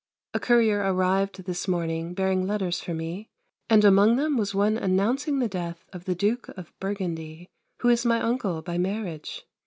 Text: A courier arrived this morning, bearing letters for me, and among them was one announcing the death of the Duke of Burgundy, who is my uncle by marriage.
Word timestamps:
A 0.33 0.39
courier 0.39 0.79
arrived 0.81 1.43
this 1.43 1.67
morning, 1.67 2.15
bearing 2.15 2.47
letters 2.47 2.79
for 2.79 2.91
me, 2.95 3.29
and 3.69 3.85
among 3.85 4.15
them 4.15 4.35
was 4.35 4.55
one 4.55 4.75
announcing 4.75 5.37
the 5.37 5.47
death 5.47 5.85
of 5.93 6.05
the 6.05 6.15
Duke 6.15 6.47
of 6.57 6.73
Burgundy, 6.79 7.47
who 7.81 7.89
is 7.89 8.03
my 8.03 8.19
uncle 8.19 8.63
by 8.63 8.79
marriage. 8.79 9.45